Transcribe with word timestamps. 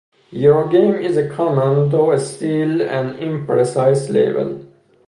Eurogame 0.33 0.95
is 0.99 1.15
a 1.15 1.29
common, 1.29 1.89
though 1.89 2.17
still 2.17 2.81
an 2.81 3.13
imprecise, 3.19 4.11
label. 4.11 4.65